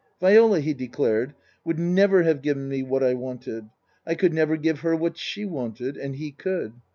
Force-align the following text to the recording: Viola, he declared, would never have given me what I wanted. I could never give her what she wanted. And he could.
Viola, 0.19 0.61
he 0.61 0.73
declared, 0.73 1.35
would 1.63 1.77
never 1.77 2.23
have 2.23 2.41
given 2.41 2.67
me 2.67 2.81
what 2.81 3.03
I 3.03 3.13
wanted. 3.13 3.69
I 4.03 4.15
could 4.15 4.33
never 4.33 4.57
give 4.57 4.79
her 4.79 4.95
what 4.95 5.15
she 5.15 5.45
wanted. 5.45 5.95
And 5.95 6.15
he 6.15 6.31
could. 6.31 6.73